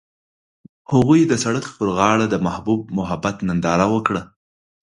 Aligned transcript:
هغوی 0.91 1.21
د 1.27 1.33
سړک 1.43 1.65
پر 1.77 1.87
غاړه 1.97 2.25
د 2.29 2.35
محبوب 2.45 2.81
محبت 2.97 3.35
ننداره 3.47 3.87
وکړه. 3.93 4.21